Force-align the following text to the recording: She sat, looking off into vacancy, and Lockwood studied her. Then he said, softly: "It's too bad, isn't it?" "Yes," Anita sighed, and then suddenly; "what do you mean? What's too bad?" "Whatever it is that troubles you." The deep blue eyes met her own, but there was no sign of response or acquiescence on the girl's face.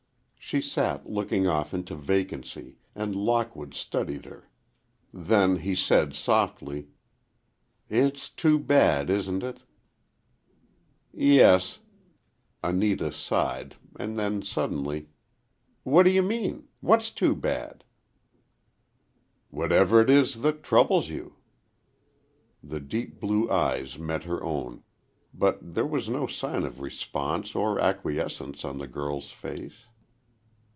She 0.43 0.59
sat, 0.59 1.09
looking 1.09 1.47
off 1.47 1.73
into 1.73 1.95
vacancy, 1.95 2.75
and 2.93 3.15
Lockwood 3.15 3.73
studied 3.73 4.25
her. 4.25 4.49
Then 5.13 5.59
he 5.59 5.75
said, 5.75 6.13
softly: 6.13 6.89
"It's 7.89 8.29
too 8.29 8.59
bad, 8.59 9.09
isn't 9.09 9.43
it?" 9.43 9.63
"Yes," 11.13 11.79
Anita 12.61 13.13
sighed, 13.13 13.77
and 13.97 14.17
then 14.17 14.41
suddenly; 14.41 15.07
"what 15.83 16.03
do 16.03 16.09
you 16.11 16.23
mean? 16.23 16.67
What's 16.81 17.11
too 17.11 17.33
bad?" 17.33 17.85
"Whatever 19.51 20.01
it 20.01 20.09
is 20.09 20.41
that 20.41 20.63
troubles 20.63 21.07
you." 21.07 21.37
The 22.61 22.81
deep 22.81 23.21
blue 23.21 23.49
eyes 23.49 23.97
met 23.97 24.23
her 24.23 24.43
own, 24.43 24.83
but 25.33 25.75
there 25.75 25.87
was 25.87 26.09
no 26.09 26.27
sign 26.27 26.65
of 26.65 26.81
response 26.81 27.55
or 27.55 27.79
acquiescence 27.79 28.65
on 28.65 28.79
the 28.79 28.87
girl's 28.87 29.29
face. 29.31 29.83